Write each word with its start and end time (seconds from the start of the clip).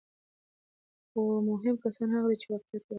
خو 1.09 1.21
مهم 1.49 1.75
کسان 1.83 2.07
هغه 2.15 2.27
دي 2.29 2.35
چې 2.41 2.47
واقعیت 2.51 2.83
وښيي. 2.83 2.89